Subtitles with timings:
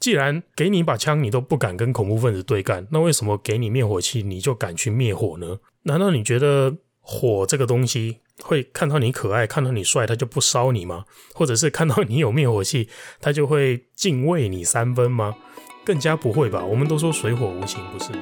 [0.00, 5.58] 既然给你一把枪，你都不敢跟恐怖分子对干，那为什么给你灭火器，你就敢去灭火呢？
[5.82, 11.04] 难道你觉得火这个东西会看到你可爱，看到你帅，他就不烧你吗？
[11.34, 12.88] 或者是看到你有灭火器，
[13.20, 15.36] 他就会敬畏你三分吗？
[15.84, 16.64] 更加不会吧？
[16.64, 18.20] 我们都说水火无情，不是吗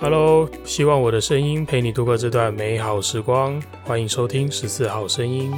[0.00, 5.52] ？Hello，希望我的声音陪你度过这段美好时光，欢迎收听十四号声音。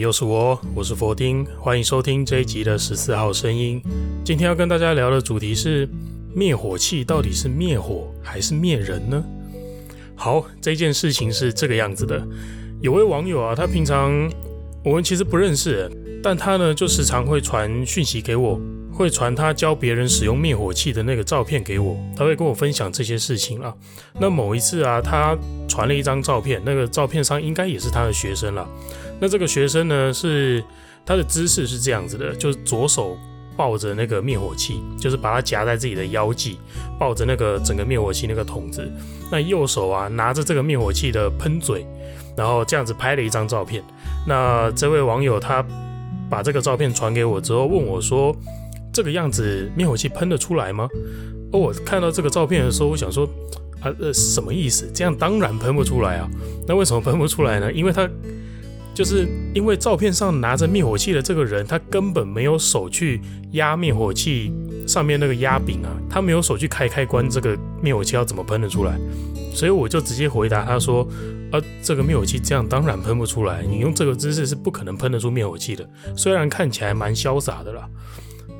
[0.00, 3.80] 又是我，我是佛丁，欢迎收听这一集的十四号声音。
[4.24, 5.88] 今天要跟大家聊的主题是
[6.34, 9.24] 灭火器到底是灭火还是灭人呢？
[10.14, 12.26] 好，这件事情是这个样子的。
[12.80, 14.30] 有位网友啊，他平常
[14.84, 15.90] 我们其实不认识，
[16.22, 18.60] 但他呢就时常会传讯息给我，
[18.92, 23.74] 会传他教别人使用灭火器的那个照片给我，他会跟我分享这些事情啊。
[24.20, 25.36] 那某一次啊，他
[25.68, 28.68] 传了一张照片，那个照片上应该也是他的学生了。
[29.20, 30.62] 那这个学生呢，是
[31.04, 33.16] 他的姿势是这样子的，就是左手
[33.56, 36.58] 抱着那个灭火器，就是把它夹在自己的腰际，
[36.98, 38.86] 抱着那个整个灭火器那个筒子。
[39.30, 41.86] 那右手啊拿着这个灭火器的喷嘴，
[42.36, 43.82] 然后这样子拍了一张照片。
[44.26, 45.64] 那这位网友他
[46.28, 48.36] 把这个照片传给我之后，问我说
[48.92, 50.86] ：“这个样子灭火器喷得出来吗？”
[51.52, 53.24] 而我看到这个照片的时候，我想说
[53.80, 54.90] ：“啊，呃，什么意思？
[54.92, 56.28] 这样当然喷不出来啊。
[56.68, 57.72] 那为什么喷不出来呢？
[57.72, 58.06] 因为他。
[58.96, 63.20] 就是因为照片上拿着灭火器的这个人，他根本没有手去
[63.52, 64.50] 压灭火器
[64.88, 68.98] 上面那个压柄啊，他没有手去开开关，这个灭火器要怎么喷得出来？
[69.54, 71.06] 所以我就直接回答他说
[71.52, 75.86] ：“啊，这个灭火器这样当然喷不出来，你用这个姿势是不可能喷得出灭火器的，
[76.16, 77.86] 虽然看起来蛮潇洒的啦。”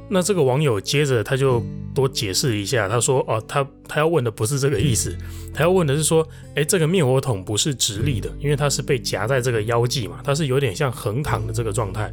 [0.08, 1.62] 那这个网友接着他就
[1.94, 5.16] 多解释一下，他说：“哦，他他要问的不是这个意思，
[5.52, 12.12] 他要问的是说，诶，这个灭火筒不是直立的，因为它是被夹在这个腰际嘛，它是有点像横躺的这个状态。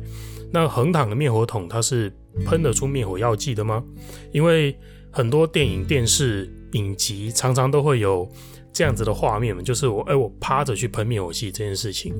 [0.51, 2.11] 那横躺的灭火筒，它是
[2.45, 3.83] 喷得出灭火药剂的吗？
[4.31, 4.75] 因为
[5.11, 8.27] 很多电影、电视、影集常常都会有
[8.71, 12.13] 这样子的画面嘛，就是我诶，我趴着去喷灭火器这件事情。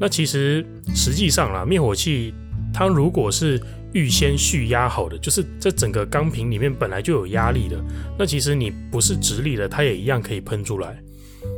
[0.00, 2.32] 那其实实际上啦，灭火器
[2.72, 3.60] 它如果是
[3.92, 7.76] 预先蓄压好的，就是这整个钢瓶里面本来就有压力的。
[8.18, 11.02] 那其实你不是直立的，它也一样可以喷出来。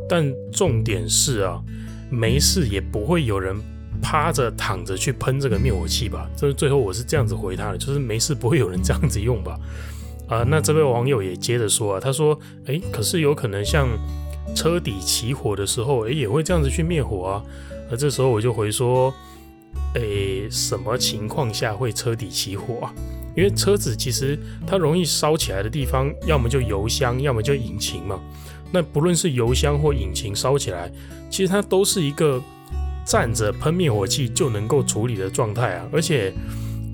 [0.08, 1.62] 但重点是啊，
[2.10, 3.56] 没事也不会有人
[4.02, 6.28] 趴着躺着去喷这个灭火器吧？
[6.36, 9.58] 这最后我是这样子回他的，就是没事不会有人这样子用吧？
[10.28, 13.88] 啊，那这位网友也接着说啊，他说，诶，可是有可能像
[14.54, 17.42] 车底起火的时候，诶，也会这样子去灭火啊。
[17.90, 19.14] 而这时候我就回说。
[19.94, 22.94] 诶，什么情况下会车底起火啊？
[23.36, 28.20] 因为车子其实它容易烧起来的地方，要么就油箱，要么就引擎嘛。
[28.70, 30.90] 那不论是油箱或引擎烧起来，
[31.30, 32.42] 其实它都是一个
[33.04, 35.88] 站着喷灭火器就能够处理的状态啊。
[35.92, 36.32] 而且，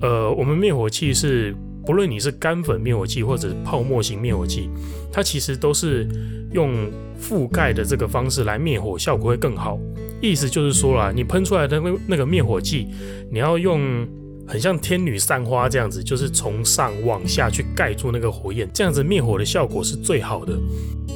[0.01, 4.69] 呃，我们灭火器是不论你是干粉灭火器或者泡沫型灭火器，
[5.11, 6.07] 它其实都是
[6.53, 6.89] 用
[7.19, 9.79] 覆盖的这个方式来灭火，效果会更好。
[10.21, 12.87] 意思就是说啦，你喷出来的那那个灭火剂，
[13.31, 14.07] 你要用
[14.47, 20.57] 很像天女散花这样子，就是从上往下去盖住那个火焰，这样子灭火的效果是最好的。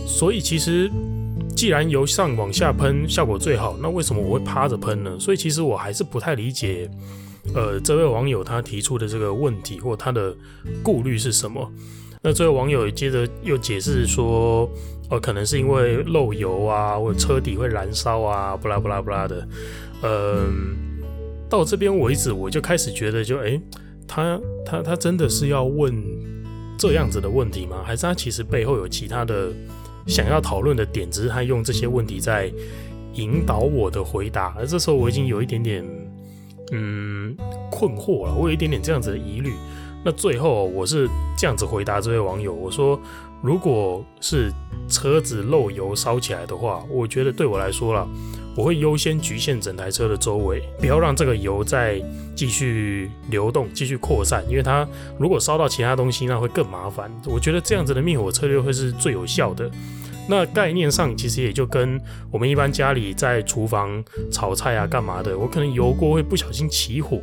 [0.07, 0.91] 所以其实
[1.55, 5.15] 既然由上往下喷效果最好，那为什么我会趴着喷呢？
[5.19, 6.89] 所以其实我还是不太理解，
[7.53, 10.35] 呃，这位网友他提出的这个问题或他的
[10.81, 11.71] 顾虑是什么。
[12.25, 14.67] 那这位网友接着又解释说。
[15.07, 19.47] 呃，可能是因为漏油啊，或者车底会燃烧啊，不啦不啦不啦的。
[20.01, 20.75] 嗯，
[21.47, 23.61] 到这边为止，我就开始觉得就，就、欸、诶，
[24.07, 25.93] 他他他真的是要问
[26.75, 27.83] 这样子的问题吗？
[27.85, 29.53] 还是他其实背后有其他的
[30.07, 32.51] 想要讨论的点，只是他用这些问题在
[33.13, 34.55] 引导我的回答？
[34.57, 35.85] 而这时候我已经有一点点
[36.71, 37.37] 嗯
[37.69, 39.53] 困惑了，我有一点点这样子的疑虑。
[40.05, 42.97] 那最后我是这样子回答这位网友，我说。
[43.41, 44.51] 如果是
[44.89, 48.07] 车子漏油烧起来的话，我觉得对我来说啦，
[48.55, 52.01] 我会优先局限整台车的周围，不要让这个油再
[52.35, 54.87] 继续流动、继续扩散，因为它
[55.19, 57.11] 如果烧到其他东西，那会更麻烦。
[57.27, 59.69] 我觉得这样子的灭火策略会是最有效的。
[60.27, 61.99] 那概念上其实也就跟
[62.31, 67.21] 我们一般家里在厨房炒菜啊干嘛的，我可能油锅会不小心起火。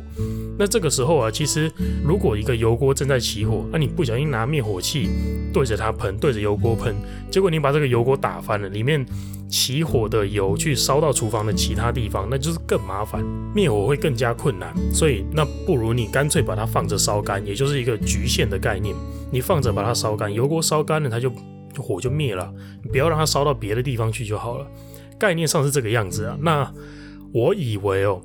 [0.57, 1.71] 那这个时候啊，其实
[2.03, 5.09] 如果一个油锅正在起火，那你不小心拿灭火器
[5.53, 6.95] 对着它喷，对着油锅喷，
[7.29, 9.05] 结果你把这个油锅打翻了，里面
[9.49, 13.23] 起火的油去烧到厨房的其他地方，那就是更麻烦，
[13.53, 14.73] 灭火会更加困难。
[14.93, 18.95] 所以那不如你干脆把它放着烧干，也就是一个局限的概念，
[19.31, 21.29] 你放着把它烧干，油锅烧干了，它就。
[21.81, 22.53] 火就灭了，
[22.83, 24.67] 你不要让它烧到别的地方去就好了。
[25.17, 26.37] 概念上是这个样子啊。
[26.41, 26.71] 那
[27.33, 28.21] 我以为哦，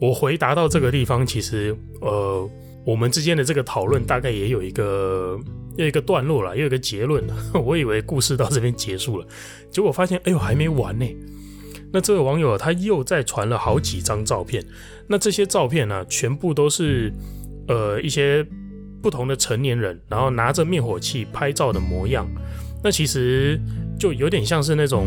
[0.00, 2.48] 我回答到这个地方，其实呃，
[2.84, 5.38] 我们之间的这个讨论大概也有一个
[5.76, 7.34] 有一个段落了，也有一个结论了。
[7.64, 9.26] 我以为故事到这边结束了，
[9.70, 11.06] 结果发现，哎呦，还没完呢。
[11.92, 14.64] 那这位网友他又再传了好几张照片，
[15.06, 17.12] 那这些照片呢、啊，全部都是
[17.68, 18.46] 呃一些
[19.02, 22.26] 不同的成年人，然后拿着灭火器拍照的模样。
[22.82, 23.60] 那其实
[23.98, 25.06] 就有点像是那种，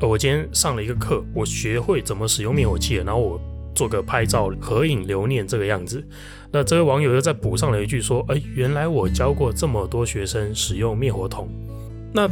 [0.00, 3.40] 我今天上了一个课，我学会怎么使用灭火器了，然后我
[3.74, 6.06] 做个拍照合影留念这个样子。
[6.52, 11.48] 那这位网友又再补上了一句说：“哎，原来我教过这么多学生使用灭火筒。”
[12.12, 12.28] 那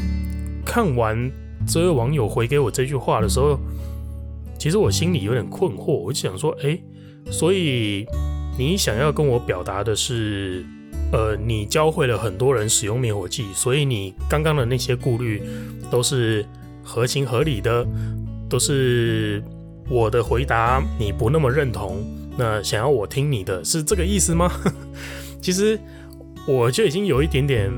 [0.65, 1.31] 看完
[1.67, 3.59] 这位网友回给我这句话的时候，
[4.59, 6.79] 其实我心里有点困惑，我就想说：“哎，
[7.31, 8.07] 所以
[8.59, 10.65] 你想要跟我表达的是？”
[11.13, 15.41] 呃，你教会了很多人使用灭火器，所以你刚刚的那些顾虑
[15.91, 16.45] 都是
[16.83, 17.87] 合情合理的，
[18.49, 19.43] 都是
[19.89, 22.05] 我的回答你不那么认同，
[22.37, 24.51] 那想要我听你的是这个意思吗？
[25.41, 25.79] 其实
[26.49, 27.71] 我就已经有一点点，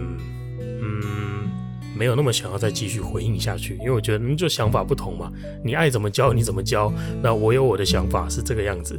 [0.61, 1.50] 嗯，
[1.94, 5.31] 没有那么想要再继续回应下去，因为我觉得你就想法不同嘛，
[5.62, 8.99] 你爱怎么教你怎么教，那我有我的想法是这个样子，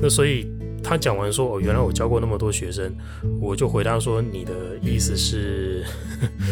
[0.00, 0.46] 那所以。
[0.88, 2.94] 他讲完说：“哦，原来我教过那么多学生。”
[3.42, 5.84] 我就回答说：“你的意思是，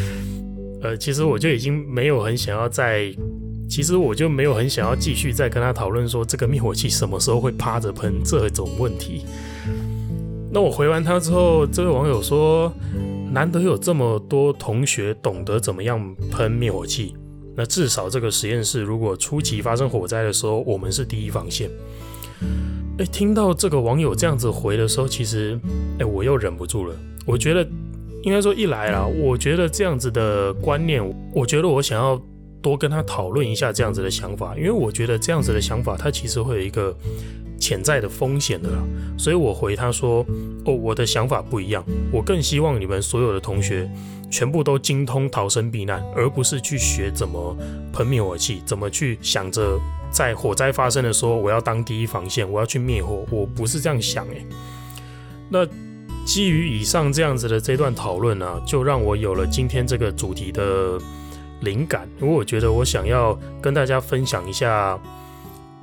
[0.82, 3.14] 呃，其实我就已经没有很想要再，
[3.69, 9.25] 其实我就没有很想要继续再跟他讨论说这个灭火器什么时候会趴着喷这种问题。”
[10.50, 12.73] 那我回完他之后，这位网友说
[13.31, 17.14] ：“难得有这么多同学懂得怎么样喷灭火器，
[17.55, 21.70] 那至少这个实验室如果初期发生火灾的时候，我们是第一防线。”
[22.96, 25.58] 哎，听到这个网友这样子回的时候，其实，
[25.99, 26.94] 哎，我又忍不住了。
[27.26, 27.69] 我觉得，
[28.23, 31.02] 应该说一来啊，我觉得这样子的观念，
[31.32, 32.20] 我觉得我想要
[32.62, 36.96] 多跟他讨论一下这样子的想法，因为我觉得这样子的想法，它其实会有一个
[37.58, 38.79] 潜在的风险的啦。
[39.19, 40.25] 所以我回他说，
[40.64, 43.91] 哦，我的想法不一样，我更希望你们所有的同学
[44.31, 47.56] 全部都精通逃生避难，而不是去学怎么
[47.93, 49.81] 喷灭火器，怎么去想着。
[50.14, 53.26] 在火灾发生的时候，我要当第一防线，我要去灭火。
[53.32, 54.46] 我不是这样想诶。
[55.50, 55.66] 那
[56.25, 60.99] 基于以上这样子的这段讨论呢，就让我有了今天这个主题的
[61.62, 62.08] 灵感。
[62.20, 64.96] 因为我觉得我想要跟大家分享一下，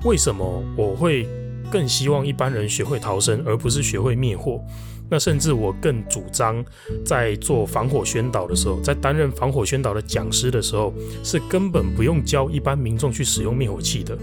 [0.05, 1.27] 为什么我会
[1.69, 4.63] 更希望一般人学会逃生，而不是学会灭火。
[5.11, 6.63] 那甚至我更主张，
[7.03, 14.17] 在做防火宣导的时候，在担任防火宣导的讲师的时候，是根本不用教一般民众去使用灭火器的，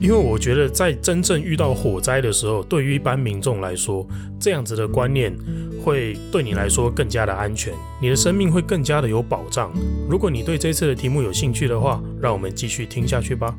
[0.00, 4.06] 因为我觉得在真正遇到火灾的时候，对于一般民众来说，
[4.40, 5.36] 这样子的观念
[5.84, 9.70] 会对你来说更加的安全，你的生命会更加的有保障。
[10.08, 13.54] 如果你对这次的题目有兴趣的话，让我们继续听下去吧。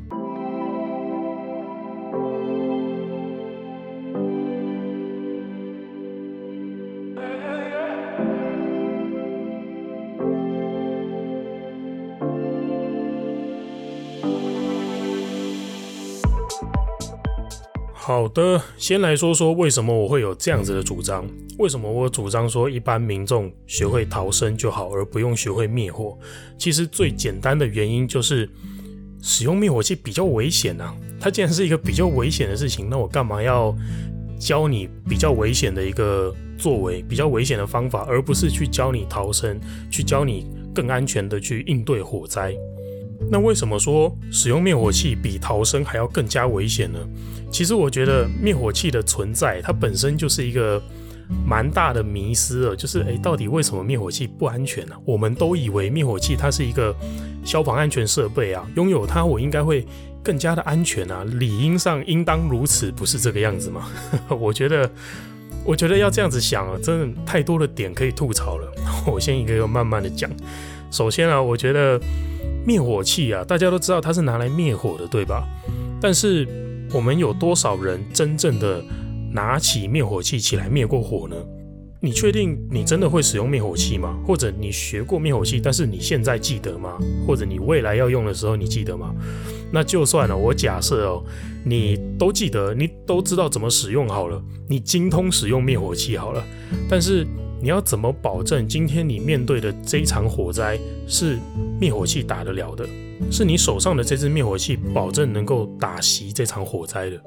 [18.08, 21.28] 好的，先来说说为什么我会有这样子的主张。
[21.58, 26.18] 为什么我主张说一般民众学会逃生就好，而不用学会灭火？
[26.56, 28.48] 其实最简单的原因就是
[29.20, 30.96] 使用灭火器比较危险啊。
[31.20, 33.76] 它既然是一个比较危险的事情，那我干嘛要
[34.40, 39.60] 教你比较危险的一个作为，比较危险的方法，而不是去教你逃生，
[39.90, 42.56] 去教你更安全的去应对火灾？
[43.30, 46.98] 那为什么说使用灭火器比逃生还要更加危险呢？
[47.50, 50.80] 其实我觉得灭火器的存在，它本身就是一个
[51.44, 52.76] 蛮大的迷思了。
[52.76, 54.94] 就是诶，到底为什么灭火器不安全呢？
[55.04, 56.94] 我们都以为灭火器它是一个
[57.44, 59.84] 消防安全设备啊，拥有它我应该会
[60.22, 63.90] 更加的安全啊，理应上应当如此，不是这个样子吗？
[64.28, 64.88] 我觉得，
[65.64, 68.72] 我觉得要这样子想啊，真的太多的点可以吐槽了。
[69.10, 70.30] 我先一个一个慢慢的讲。
[70.90, 72.00] 首先啊，我觉得。
[72.68, 75.42] 灭火器啊，大家都知道它是拿来灭火的，对吧？
[76.02, 76.46] 但是
[76.92, 78.84] 我们有多少人真正的
[79.32, 81.36] 拿起灭火器起来灭过火呢？
[81.98, 84.18] 你确定你真的会使用灭火器吗？
[84.26, 86.98] 或者你学过灭火器，但是你现在记得吗？
[87.26, 89.14] 或者你未来要用的时候你记得吗？
[89.72, 91.24] 那就算了，我假设哦，
[91.64, 96.44] 你都记得，你都知道怎么使用好了，你精通使用灭火器好了，
[96.86, 97.26] 但是
[97.60, 101.38] 你要怎么保证今天你面对的这场火灾是
[101.80, 102.88] 灭火器打得了的？
[103.30, 107.20] 是你手上的这支灭火器保证能够打熄这场火灾的？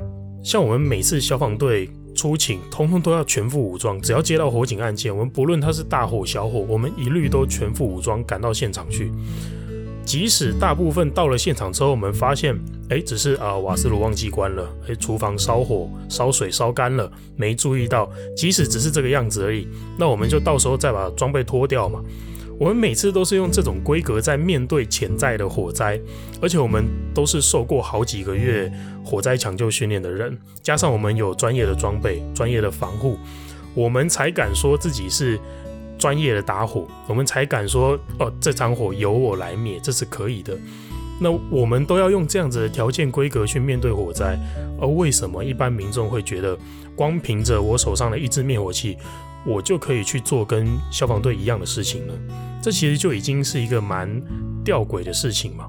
[0.43, 1.89] 像我们每次消防队。
[2.13, 9.09] 出勤通通都要全副武装，只要接到火警案件，我们不论它是大火小火，我们一律都全副武装赶到现场去。
[10.03, 12.57] 即使大部分到了现场之后，我们发现，
[12.89, 18.11] 哎，只是啊、瓦斯炉忘记关了，哎，厨房烧火烧水烧干了，没注意到。
[18.35, 19.67] 即使只是这个样子而已，
[19.97, 22.01] 那我们就到时候再把装备脱掉嘛。
[22.59, 25.99] 我们每次都是用这种规格在面对潜在的火灾，
[26.41, 28.71] 而且我们都是受过好几个月
[29.03, 33.17] 火灾抢救训练的人，加上我们有专业的装备、专业的防护，
[33.73, 35.39] 我们才敢说自己是
[36.01, 40.57] 专业的打火，我们才敢说哦，这场火由我来灭，这是可以的。
[41.19, 44.35] 那我们都要用这样子的条件规格去面对火灾，
[44.81, 46.57] 而为什么一般民众会觉得
[46.95, 48.97] 光凭着我手上的一支灭火器，
[49.45, 52.13] 我就可以去做跟消防队一样的事情呢？
[52.63, 54.09] 这其实就已经是一个蛮
[54.65, 55.67] 吊诡的事情嘛。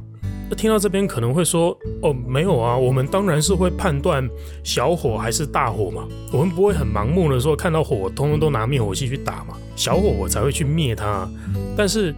[0.55, 4.29] 听到这边可能会说：“哦，没有啊，我们当然是会判断
[4.63, 11.29] 小火还是大火嘛，我们不会很盲目的说看到火通通都拿灭火器去打嘛，小火我才会去灭它。”
[11.77, 12.15] 但是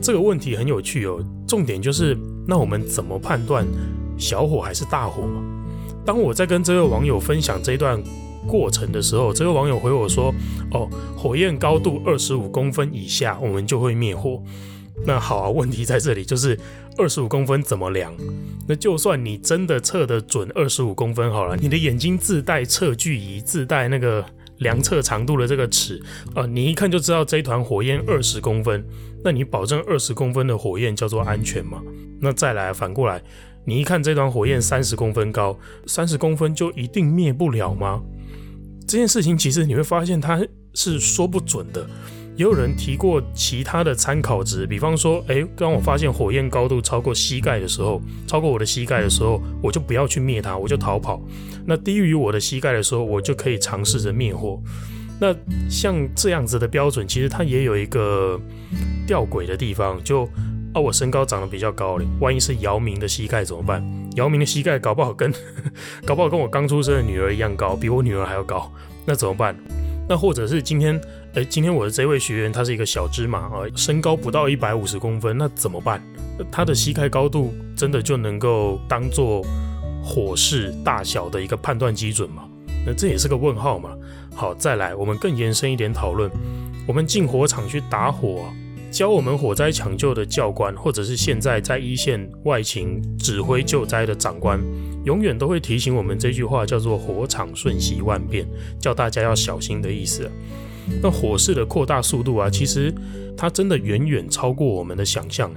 [0.00, 3.66] 这个问题很有趣哦，重点就是那我们怎么判断
[4.18, 5.42] 小火还是大火嘛？
[6.04, 8.02] 当我在跟这位网友分享这一段。
[8.46, 10.32] 过程的时候，这位网友回我说
[10.72, 14.42] ：“哦，火焰高度二十五公分以下，我们就会灭火。”
[15.06, 16.58] 那好啊，问题在这里，就是
[16.98, 18.14] 二十五公分怎么量？
[18.68, 24.24] 那就算你真的测得准二十五公分好了，你的眼睛自带测距仪，自带那个
[24.58, 26.00] 量测长度的这个尺，
[26.34, 28.84] 呃，你一看就知道这一团火焰二十公分，
[29.24, 31.82] 那你保证二十公分的火焰叫做安全吗？
[32.20, 33.22] 那再来反过来，
[33.64, 38.02] 你一看这团火焰三十公分高，三十公分就一定灭不了吗？
[38.86, 40.40] 这件事情其实你会发现它
[40.74, 41.88] 是说不准的，
[42.40, 51.20] 也有人提过其他的参考值，比方说，诶，当我发现火焰高度超过膝盖的时候，超过我的膝盖的时候，我就不要去灭它，我就逃跑。
[51.66, 54.58] 那低于我的膝盖的时候，我就可以尝试着灭火。
[55.20, 55.36] 那
[55.68, 58.40] 像这样子的标准，其实它也有一个
[59.06, 60.24] 吊诡的地方，就
[60.72, 63.84] 啊，我身高长得比较高嘞，万一是姚明的膝盖怎么办？
[64.16, 65.30] 姚明的膝盖搞不好跟
[66.06, 68.72] 搞不好跟我刚出生的女儿一样高，比我女儿还要高，
[69.04, 69.54] 那怎么办？
[70.08, 71.00] 那或者是今天，
[71.34, 76.02] 诶，今天我的这位学员他是一个小芝麻啊，身高不到一百五十公分，那怎么办？
[76.50, 79.40] 他的膝盖高度真的就能够当做
[80.02, 82.48] 火势大小的一个判断基准吗？
[82.84, 83.90] 那这也是个问号嘛。
[84.34, 86.28] 好，再来，我们更延伸一点讨论，
[86.84, 88.50] 我们进火场去打火啊。
[88.90, 94.58] 教我们火灾抢救的教官，或者是现在在一线外勤指挥救灾的长官，
[95.04, 98.44] 永远都会提醒我们这句话，叫做“火场瞬息万变”，
[98.80, 100.28] 叫大家要小心的意思。
[101.02, 102.92] 那火势的扩大速度啊，其实
[103.36, 105.52] 它真的远远超过我们的想象。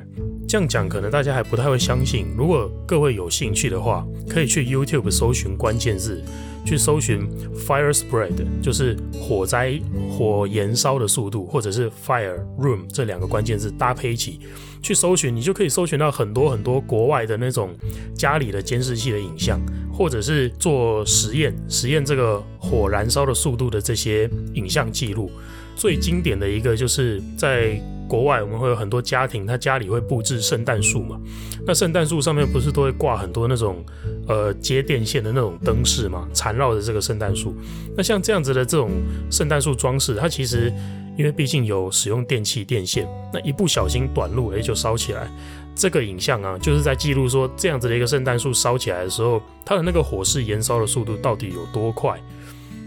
[0.48, 2.28] 这样讲可能大家还不太会相信。
[2.38, 6.22] 如果各位有兴趣的话，可以去 YouTube 搜寻关键字。
[6.66, 9.78] 去搜寻 fire spread，就是火灾
[10.10, 14.40] 火燃烧的速度，或者是 fire room 这两个关键字搭配一起
[14.82, 17.76] 去搜寻，你就可以搜寻到很多很多国外的那种
[18.16, 19.60] 家里的监视器的影像，
[19.92, 25.30] 或者是做实验实验这个火燃烧的速度的这些影像记录。
[25.76, 27.80] 最经典的一个就是在。
[28.06, 31.20] 国外我们会有很多家庭，他家里会布置圣诞树嘛？
[31.66, 33.84] 那圣诞树上面不是都会挂很多那种
[34.28, 36.28] 呃接电线的那种灯饰嘛？
[36.32, 37.56] 缠绕着这个圣诞树。
[37.96, 38.92] 那像这样子的这种
[39.32, 40.72] 圣诞树装饰，它其实
[41.18, 45.28] 因为毕竟有使用电器电线，那一不小心短路，诶就烧起来。
[45.74, 52.20] 这个影像啊，就是在记录说这样子的一个圣诞树烧起来的时候，它的那个火势燃烧的速度到底有多快？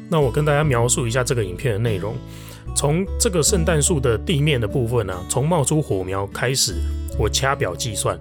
[0.09, 2.15] 那我跟大家描述一下这个影片的内容。
[2.75, 6.75] 从这个圣诞树的地面的部分呢、从冒出火苗开始，
[7.19, 8.19] 我掐表计算，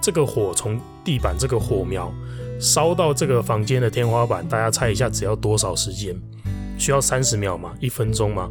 [0.00, 2.12] 这个火从地板这个火苗
[2.60, 6.14] 烧到这个房间的天花板，大家猜一下，只要多少时间？
[6.78, 7.72] 需要三十秒吗？
[7.80, 8.48] 一分钟吗？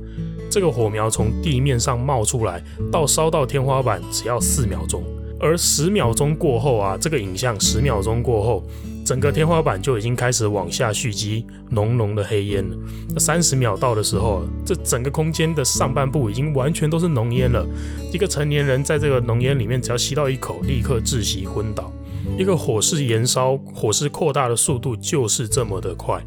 [0.51, 5.01] 这个火苗从地面上冒出来到烧到天花板，只要四秒钟。
[5.39, 8.63] 而十秒钟过后啊，这个影像十秒钟过后。
[9.07, 12.75] 整个天花板就已经开始往下蓄积浓浓的黑烟了。
[13.17, 17.65] 三十秒到的时候，这整个空间的上半部已经完全都是浓烟了。
[18.11, 21.89] 一个成年人在这个浓烟里面，只要吸到一口，立刻窒息昏倒。
[22.37, 26.21] 一个火势燃烧、火势扩大的速度就是这么的快。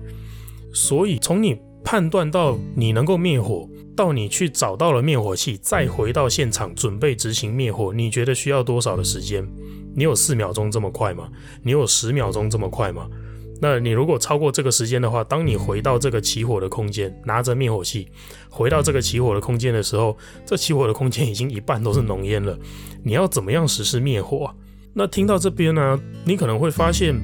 [0.73, 9.47] 所以从你判断到你能够灭火，到你去找到了灭火器，再回到现场准备执行灭火，你觉得需要多少的时间？
[9.95, 11.29] 你有四秒钟这么快吗？
[11.63, 13.09] 你有十秒钟这么快吗？
[13.63, 18.09] 那你如果超过这个时间的话，当你回到这个起火的空间，拿着灭火器
[18.49, 20.17] 回到这个起火的空间的时候，
[20.47, 22.59] 这起火的空间已经一半都是浓烟了。
[23.03, 24.55] 你要怎么样实施灭火啊？
[24.95, 27.15] 那听到这边呢，你可能会发现，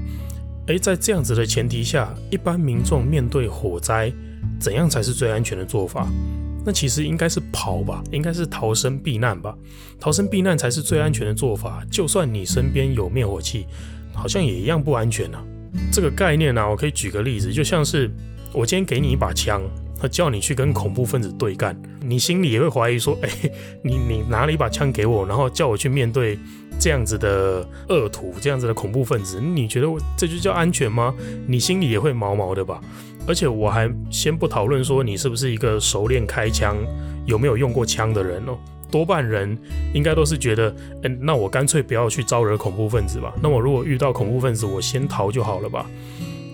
[0.66, 4.12] 诶，在这样子的前提下，一般民众面对火灾，
[4.60, 6.06] 怎样才是最安全的做法？
[6.66, 9.56] 那其实应该是跑吧，应该是逃生避难吧，
[10.00, 11.80] 逃生避难才是最安全的做法。
[11.88, 13.66] 就算你身边有灭火器，
[14.12, 15.40] 好像也一样不安全啊。
[15.92, 18.10] 这个概念呢、我可以举个例子，就像是
[18.52, 19.62] 我今天给你一把枪，
[19.96, 23.30] 他叫你去跟恐怖分子对干，你心里也会怀疑说， 哎，
[23.84, 26.36] 你你拿了一把枪给我，然后叫我去面对
[26.80, 31.14] 这样子的恶徒，这样子的恐怖分子，你觉得我这就叫安全吗？
[31.46, 32.80] 你心里也会毛毛的吧？
[33.26, 36.76] 而且我还先不讨论说你是不是一个熟练开枪、
[37.26, 38.56] 有没有用过枪的人哦。
[38.88, 39.58] 多半人
[39.92, 43.34] 应该都是觉得，嗯，那我干脆不要去招惹恐怖分子吧。
[43.42, 45.84] 那我如果遇到恐怖分子，我先逃就好了吧，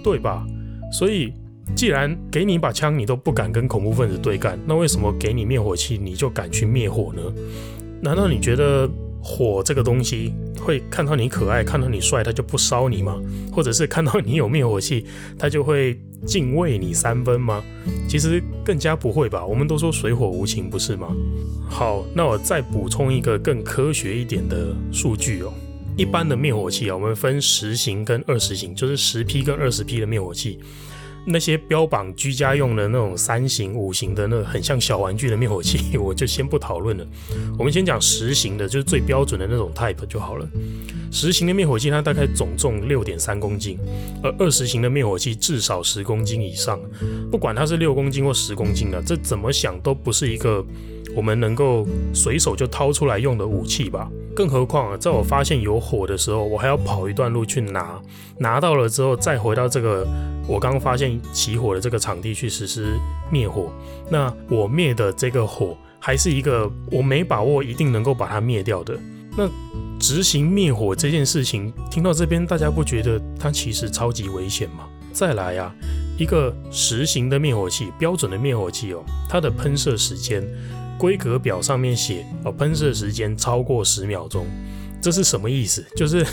[0.02, 0.42] 对吧？
[0.90, 1.32] 所以，
[1.76, 7.22] 既然给你一把枪，你都不敢跟恐怖分子对干，那为什么给你灭火器，你就敢去灭火呢？
[8.00, 8.88] 难道你觉得
[9.22, 13.20] 火这个东西会看到你可爱、看到你帅，他就不烧你吗？
[13.52, 15.04] 或者是看到你有灭火器，
[15.38, 17.62] 他就会敬畏你三分吗？
[18.08, 19.44] 其实更加不会吧。
[19.44, 21.08] 我们都说水火无情，不是吗？
[21.68, 25.52] 好，那我再补充一个更科学一点的数据哦。
[25.96, 30.58] 一般的灭火器啊，我们分十型跟二十型，就是十 P 跟二十 P 的灭火器。
[31.24, 37.06] 那些标榜居家用的那种三型、五型的那很像小玩具的灭火器， 我就先不讨论了。
[37.58, 40.48] 我们先讲十型的，就是最标准的那种 type 就好了。
[41.10, 43.78] 十型的灭火器它大概总重六点三公斤，
[44.22, 46.80] 而二十型的灭火器至少十公斤以上。
[47.30, 50.64] 不管它是六公斤或十公斤的，这怎么想都不是一个
[51.14, 54.10] 我们能够随手就掏出来用的武器吧。
[54.34, 58.00] 更何况啊，在我发现有火的时候，我还要跑一段路去拿，
[58.38, 60.06] 拿到了之后再回到这个
[60.48, 62.98] 我刚发现起火的这个场地去实施
[63.30, 63.70] 灭火。
[64.08, 68.98] 那我灭的这个火还是一个我没把握一定能够把它灭掉的。
[69.36, 69.48] 那
[69.98, 74.88] 执行灭火这件事情，听到这边大家不觉得它其实超级危险吗？
[75.12, 75.74] 再来啊，
[76.18, 80.42] 一个实型的灭火器，标准的灭火器哦，它的喷射时间。
[81.02, 84.46] 规格表上面写哦，喷射时间超过十秒钟，
[85.00, 85.84] 这是什么意思？
[85.96, 86.24] 就是，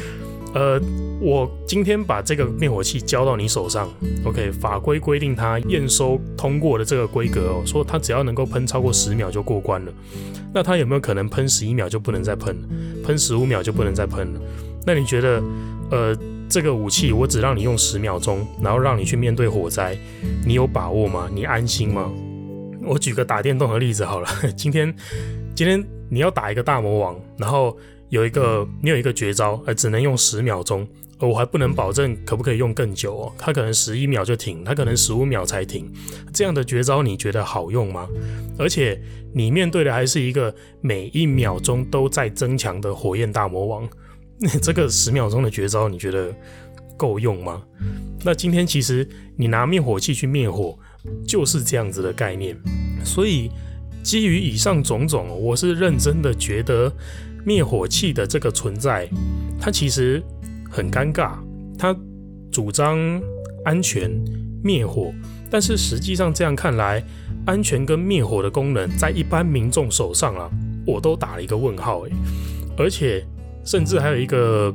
[0.54, 0.80] 呃，
[1.20, 3.86] 我今天把这个灭火器交到你手上
[4.24, 9.92] ，OK，法规规定它验收通过的这个规格哦，说它只要能够喷超过十秒就过关了。
[10.54, 12.56] 那它有没有可能喷十一秒就不能再喷，
[13.04, 14.40] 喷十五秒就不能再喷了？
[14.86, 15.42] 那你觉得，
[15.90, 19.94] 呃，这个武器我只让你用十秒钟，然后让你去面对火灾，
[20.46, 21.28] 你有把握吗？
[21.30, 22.10] 你安心吗？
[22.86, 24.94] 我举个打电动的例子好了， 今天
[25.54, 27.76] 今天你要打一个大魔王，然后
[28.10, 30.86] 有一个你有一个绝招，呃，只能用十秒钟，
[31.20, 35.90] 我还不能保证可不可以用更久哦，它可能十一秒就停，它可能十五秒才停，
[36.32, 38.08] 这样的绝招你觉得好用吗？
[38.58, 39.00] 而且
[39.32, 43.88] 你面对的还是一个每一秒钟都在增强的火焰大魔王，
[44.38, 46.34] 那 这个十秒钟的绝招你觉得
[46.96, 47.62] 够用吗？
[48.24, 50.78] 那今天其实你拿灭火器去灭火。
[51.26, 52.56] 就是这样子的概念，
[53.04, 53.50] 所以
[54.02, 56.92] 基于以上种种，我是认真的觉得
[57.44, 59.08] 灭火器的这个存在，
[59.60, 60.22] 它其实
[60.70, 61.32] 很尴尬。
[61.78, 61.96] 它
[62.50, 62.98] 主张
[63.64, 64.10] 安全
[64.62, 65.12] 灭火，
[65.50, 67.02] 但是实际上这样看来，
[67.46, 70.50] 安全跟灭火的功能在一般民众手上啊，
[70.86, 72.12] 我都打了一个问号诶，
[72.78, 73.26] 而且
[73.64, 74.74] 甚至还有一个。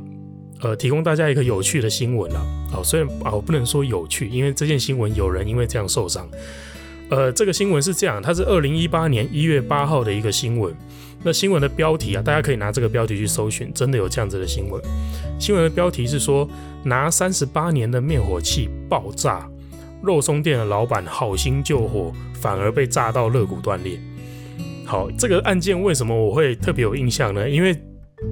[0.62, 2.42] 呃，提供大家一个有趣的新闻啊，
[2.74, 6.28] 哦，虽然啊，我不能说有趣，因为这件新闻有人因为这样受伤。
[7.08, 10.72] 呃，这个新闻是这样，它是二零一八年一月八号的一个新闻。
[11.22, 14.80] 那新闻的标题啊，大家可以拿这个标题去搜寻，真的有这样子的新闻。
[15.38, 16.48] 新闻的标题是说，
[16.84, 19.48] 拿三十八年的灭火器爆炸，
[20.02, 23.98] 肉松店的老板好心救火，反而被炸到肋骨断裂。
[24.84, 27.48] 好，这个案件为什么我会特别有印象呢？
[27.48, 27.76] 因为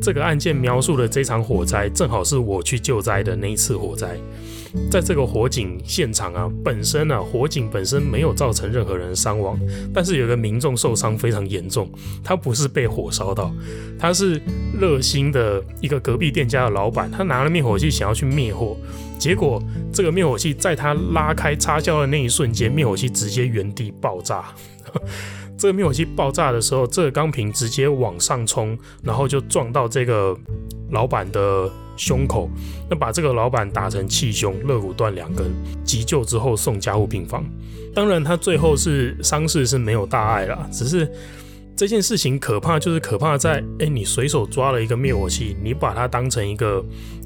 [0.01, 4.17] 这个案件描述的这场火灾，正好是我去救灾的那一次火灾。
[4.91, 9.59] 在这个火警现场啊，本身啊，火警本身没有造成任何人伤亡，
[9.95, 11.91] 但是有个民众受伤非常严重。
[12.23, 13.51] 他不是被火烧到，
[13.99, 14.39] 他是
[14.79, 18.77] 热心的一个隔壁店家的老板，他拿了灭火器想要去灭火，
[19.19, 24.53] 结果这个灭火器在他拉开插销的那一瞬间，灭火器直接原地爆炸。
[25.59, 30.39] 这个灭火器爆炸的时候，这个钢瓶直接往上冲，然后就撞到这个
[30.91, 32.49] 老板的胸口，
[32.89, 35.51] 那把这个老板打成气胸，肋骨断两根，
[35.85, 37.45] 急救之后送加护病房。
[37.93, 41.11] 当然，他最后是伤势是没有大碍了，只是
[41.75, 46.85] 这件事情可怕，就是可怕在，哎，你随手抓了一个灭火器，你把它当成一个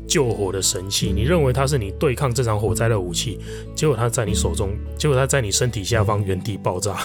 [0.09, 3.39] 救火的神器，你认为它是你对抗这场火灾的武器，
[3.75, 6.97] 结果它在你手中，结果它在你身体下方原地爆炸。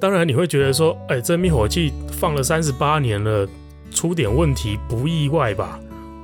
[0.00, 3.48] 当然，你会觉得说，哎，这灭火器放了三十八年了，
[3.90, 5.80] 出点问题不意外吧？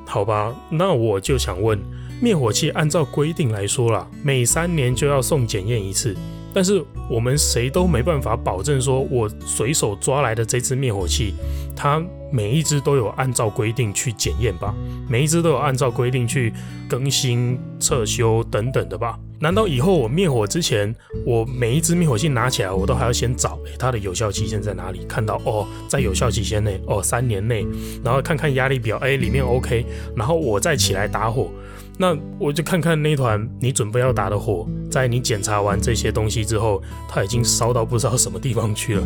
[0.06, 1.76] 好吧，那我就想问，
[2.20, 6.14] 灭火器按照规定来说啦，每三年就要送检验一次。
[6.52, 11.34] 但是我们谁都没办法保证，说我随手抓来的这支灭火器，
[11.74, 14.72] 它每一只都有按照规定去检验吧？
[15.08, 16.54] 每一只都有按照规定去
[16.88, 19.18] 更新、测修等等的吧？
[19.44, 25.00] 难道以后我灭火之前，我每一支灭火器拿起来，我都还要先找，它的有效期限在哪里？
[25.06, 27.66] 看到哦，在有效期限内，哦，三年内，
[28.02, 29.84] 然后看看压力表，诶，里面 OK，
[30.16, 31.50] 然后我再起来打火。
[31.98, 39.02] 那我就看看那团你准备要打的火，在你检查完这些东西之后，它已经烧到不知道什么地方去了。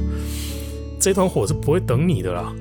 [1.01, 2.55] 这团火是不会等你的啦。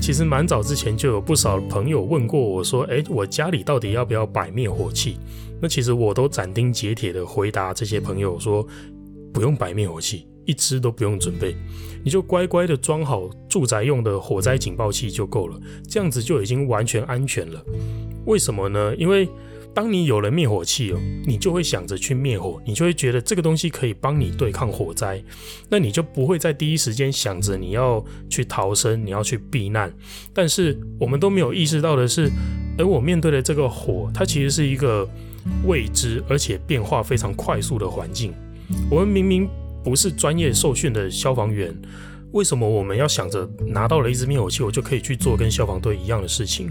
[0.00, 5.18] 其实蛮早之前就有不少朋友问过我说：“诶，我家里到底要不要摆灭火器？”
[5.60, 8.66] 那其实我都斩钉截铁的回答这些朋友说
[9.32, 11.54] ：“不用摆灭火器，一支都不用准备，
[12.04, 17.64] 你就乖乖的装好住宅用的火灾警报器就够了，这样子就已经完全安全了。
[18.26, 18.94] 为什么呢？
[18.96, 19.28] 因为
[19.74, 25.22] 当你有了灭火器哦，你就会想着去灭火，你就会觉得这个东西可以帮你对抗火灾，
[25.68, 29.92] 那你就不会在第一时间想着你要去逃生，你要去避难。
[30.32, 32.30] 但是我们都没有意识到的是，
[32.78, 35.06] 而我面对的这个火，它其实是一个
[35.64, 38.32] 未知而且变化非常快速的环境。
[38.90, 39.48] 我们明明
[39.84, 41.74] 不是专业受训的消防员，
[42.32, 46.70] 为什么我们要想着拿到了一支灭火器，我就可以去做跟消防队一样的事情？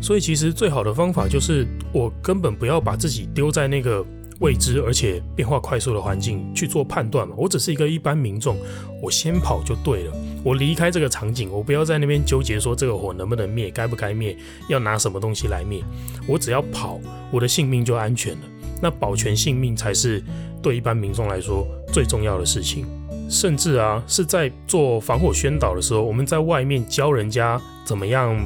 [0.00, 4.04] 所以，其实最好的方法就是，我根本不要把自己丢在那个
[4.40, 7.34] 未知而且变化快速的环境去做判断嘛。
[7.36, 8.56] 我只是一个一般民众，
[9.02, 10.12] 我先跑就对了。
[10.44, 14.36] 我离开这个场景，我不要在那边纠结说这个火能不能灭，该不该灭，
[14.68, 15.82] 要拿什么东西来灭。
[16.26, 17.00] 我只要跑，
[17.32, 18.40] 我的性命就安全了。
[18.80, 20.22] 那保全性命才是
[20.62, 22.86] 对一般民众来说最重要的事情。
[23.28, 28.36] 甚至啊，是在做防火宣导的时候，我们在外面教人家怎么样。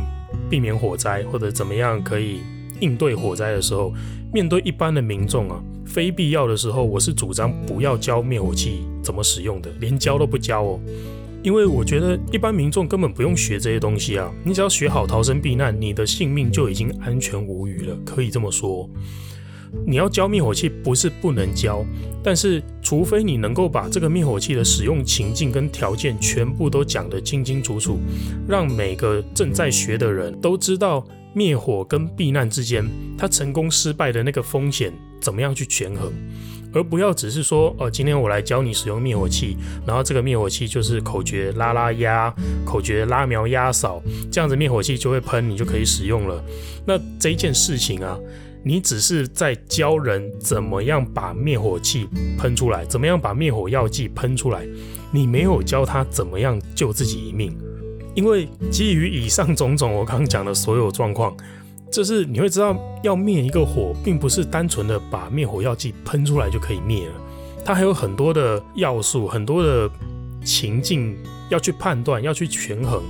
[0.48, 2.40] 避免火灾或者怎么样可以
[2.80, 3.92] 应对火灾的时候，
[4.32, 10.80] 面对一般的民众啊，非必要的时候，我是主张不要教灭火器怎么使用的，连教都不教哦。
[11.42, 18.88] 因为我觉得一般民众根本不用学这些东西啊，你只要学好逃生避难，你的性命就已经安全无虞了，可以这么说。
[19.86, 21.84] 你要教灭火器不是不能教，
[22.22, 27.98] 但是除非你能够把这个灭火器的使用情境跟条件全部都讲得清清楚楚，
[28.48, 32.84] 让每个正在学的人都知道灭火跟避难之间，
[33.18, 36.12] 它成功失败的那个风险怎么样去权衡，
[36.72, 46.44] 而不要只是说，哦，今天我来教你使用灭火器，然后这个灭火器就是口诀拉拉压，口诀拉苗压扫，这样子灭火器就会喷，你就可以使用了。
[46.86, 48.18] 那这一件事情啊。
[48.64, 54.64] 你只是在教人怎么样把灭火器喷出来，怎么样把灭火药剂喷出来，
[55.10, 57.58] 你没有教他怎么样救自己一命。
[58.14, 61.34] 因为基于以上种种我刚刚讲的所有状况，
[61.90, 67.14] 就是你会知道，要灭一个火，并不是单纯的把灭火药剂喷出来就可以灭了，
[67.64, 69.90] 它还有很多的要素，很多的
[70.44, 71.16] 情境
[71.48, 73.02] 要去判断，要去权衡。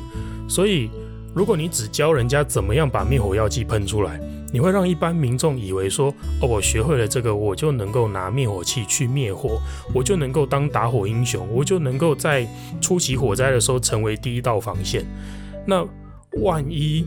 [0.48, 0.90] 所以，
[1.34, 4.20] 如果你只教人家怎么样把灭火药剂喷出来，
[4.52, 9.58] 你会让一般民众以为说，哦，我学会了这个，我就能够拿灭火器去灭火，
[9.94, 12.46] 我就能够当打火英雄，我就能够在
[12.80, 15.04] 初期火灾的时候成为第一道防线。
[15.66, 15.84] 那
[16.42, 17.04] 万一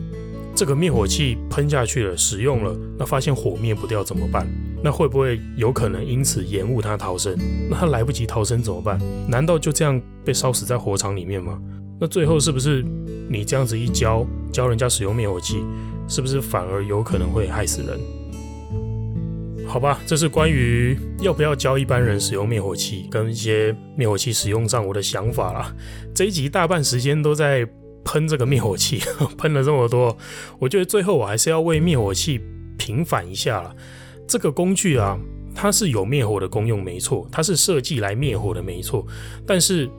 [0.54, 4.46] 这个灭火器喷下去了，使用了，那发现火灭不掉怎么办？
[4.82, 7.36] 那会不会有可能因此延误他逃生？
[7.70, 9.00] 那他来不及逃生怎么办？
[9.28, 11.60] 难道就这样被烧死在火场里面吗？
[11.98, 12.84] 那最后是不是
[13.28, 15.62] 你这样子一教，教人家使用灭火器？
[16.08, 17.98] 是不是反而有可能会害死人？
[19.66, 25.74] 好吧，这是关于要不要教一般人使用灭火器跟一些灭火器使用上我的想法啦。
[26.14, 27.68] 这一集大半时间都在
[28.04, 29.00] 喷这个灭火器，
[29.36, 30.16] 喷了这么多，
[30.60, 32.40] 我觉得最后我还是要为灭火器
[32.78, 33.74] 平反一下啦。
[34.28, 35.18] 这个工具啊，
[35.54, 39.04] 它是有灭火的功用，没错，它是设计来灭火的，没错，
[39.44, 39.90] 但是。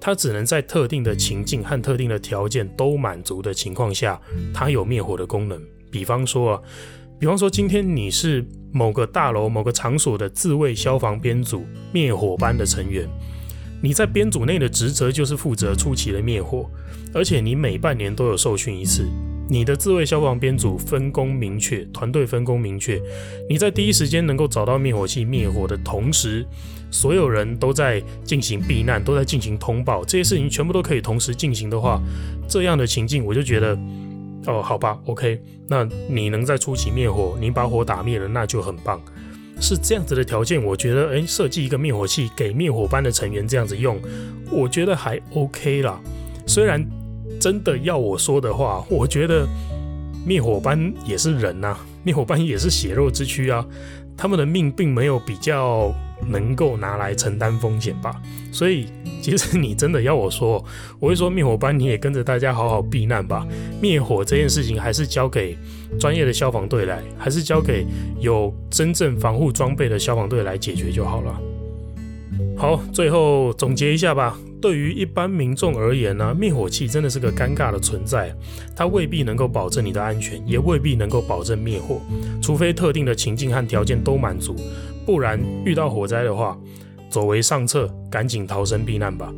[0.00, 4.20] 它只能在特定的情境和特定的条件都满足的情况下，
[4.54, 5.60] 它有灭火的功能。
[5.90, 6.62] 比方说啊，
[7.18, 13.08] 比方说今天你是某个大楼某个场所的自卫消防编组灭火班的成员，
[13.82, 16.68] 你在编组内的职责就是负责初期的灭火，
[17.14, 19.08] 而且你每半年都有受训一次。
[19.48, 23.00] 你的自卫消防编组分工明确，团队分工明确，
[23.48, 26.44] 你在第一时间能够找到灭火器灭火的同时，
[26.96, 32.00] 所有人都在进行避难，都在进行通报，这些事情全部都可以同时进行的话，
[32.48, 33.78] 这样的情境我就觉得，
[34.46, 39.00] 哦，好吧，OK，那你能在初期灭火，你把火打灭了，那就很棒。
[39.60, 44.00] 是这样子的条件，我觉得，诶，设计一个灭火器给灭火班的成员这样子用，
[44.50, 46.00] 我觉得还 OK 啦。
[46.46, 46.84] 虽然。
[47.38, 49.46] 真的要我说的话，我觉得
[50.24, 53.66] 灭火班也是人呐、灭火班也是血肉之躯啊，
[54.16, 55.92] 他们的命并没有比较
[56.28, 58.14] 能够拿来承担风险吧。
[58.52, 58.86] 所以，
[59.20, 60.64] 其实你真的要我说，
[60.98, 63.46] 我会说灭火班你也跟着大家好好避难吧。
[63.80, 65.56] 灭火这件事情还是交给
[65.98, 67.86] 专业的消防队来，还是交给
[68.20, 71.40] 有真正防护装备的消防队来解决就好了。
[72.56, 74.38] 好，最后总结一下吧。
[74.58, 78.34] 对于一般民众而言呢、灭火器真的是个尴尬的存在，
[78.74, 82.00] 它未必能够保证你的安全，也未必能够保证灭火，
[82.42, 84.56] 除非特定的情境和条件都满足，
[85.06, 86.58] 不然遇到火灾的话，
[87.08, 89.32] 走为上策，赶紧逃生避难吧。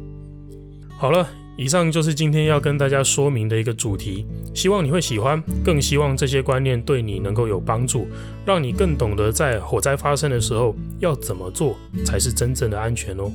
[0.96, 8.08] 好了，以上就是今天要跟大家说明的一个主题，希望你会喜欢，更希望这些观念对你能够有帮助，
[8.44, 13.30] 让你更懂得在火灾发生的时候要怎么做才是真正的安全哦。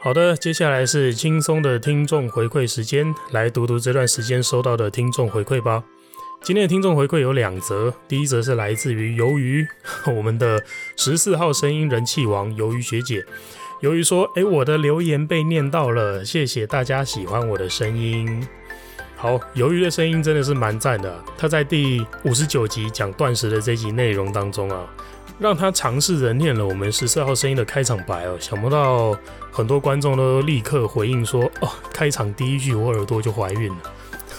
[0.00, 5.84] 好的，接下来是轻松的听众回馈时间，来读读这段时间收到的听众回馈吧。
[6.40, 9.66] 今天的听众回馈有两则，第一则是来自于鱿鱼，
[10.16, 10.62] 我们的
[10.96, 13.24] 十四号声音人气王鱿鱼学姐。
[13.82, 18.46] 鱿鱼说：“诶，我的留言被念到了，谢谢大家喜欢我的声音。”
[19.14, 24.86] 好，鱿鱼的声音真的是蛮赞的，他在第五十九集讲断食的这集内容当中啊。
[25.38, 29.16] 让他尝试着念了我们十四号声音的开场白哦，想不到
[29.52, 33.76] 很多观众都立刻回应说：“哦，开场第一句我耳朵就怀孕了。”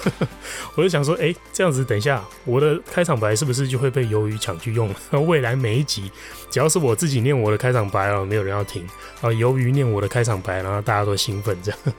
[0.75, 4.95] 我就想说：“哎，这样子，等一下我的开场白是不是就会被鱿鱼抢去用了？
[5.21, 6.11] 未来每一集
[6.49, 8.87] 只要是我自己念我的开场白了，没有人要听
[9.21, 11.79] 啊，鱿鱼念我的开场白，然后大家都兴奋这样。”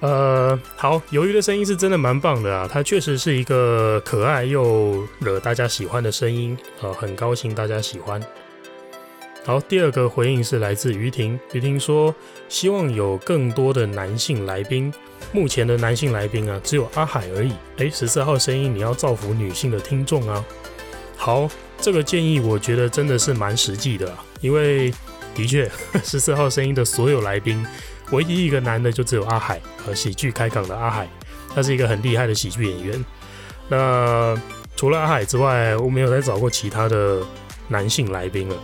[0.00, 8.22] 呃，好，鱿鱼的声音是真的蛮棒的啊，它确实是一个可爱又惹大家喜欢的声音，呃，很高兴大家喜欢。
[9.48, 12.14] 好，第二个回应是来自于婷，于婷说
[12.50, 14.92] 希望有更多的男性来宾，
[15.32, 17.54] 目前的男性来宾啊只有阿海而已。
[17.78, 20.44] 诶，十四号声音你要造福女性的听众啊。
[21.16, 21.48] 好，
[21.80, 24.92] 这个建议我觉得真的是蛮实际的啊，因为
[25.34, 25.66] 的确
[26.04, 27.66] 十四号声音的所有来宾。
[28.10, 31.08] 唯一一个男的就只有阿海，和喜剧开港的阿海，
[31.54, 33.04] 他是一个很厉害的喜剧演员。
[33.70, 34.38] 那
[34.76, 37.22] 除了阿海之外，我没有再找过其他的
[37.68, 38.56] 男性来宾了。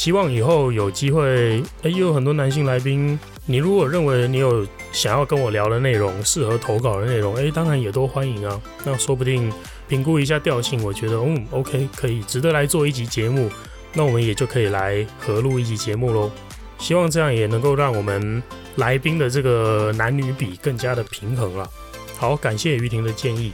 [0.00, 3.20] 希望以后有机会，哎，又有很多男性来宾。
[3.44, 8.58] 你如果认为你有想要跟我聊的内容，适合投稿的内容，哎，当然也都欢迎啊。
[8.82, 9.52] 那说不定
[9.88, 13.50] 评估一下调性，我觉得，嗯，OK，可以，值得来做一集节目。
[13.92, 16.30] 那我们也就可以来合录一集节目喽。
[16.78, 18.42] 希望这样也能够让我们。
[18.76, 21.68] 来宾的这个男女比更加的平衡了。
[22.16, 23.52] 好，感谢于婷的建议。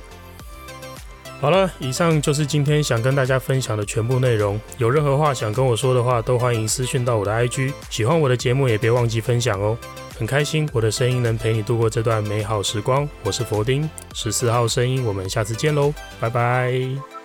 [1.39, 4.61] 好了，以上就是今天想跟大家分享的全部内容。
[4.79, 7.73] 有任何话想跟我说的话，都欢迎私讯到我的 IG。
[7.91, 9.77] 喜欢我的节目也别忘记分享哦。
[10.19, 13.07] 很开心我的声音能陪你度过这段美好时光。
[13.23, 17.16] 我是佛丁，十四号声音，我们下次见喽，拜拜。